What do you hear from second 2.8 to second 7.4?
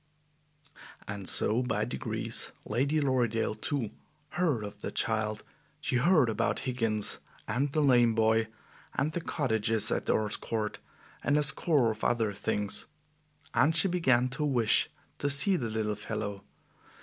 Lorridaile, too, heard of the child; she heard about Higgins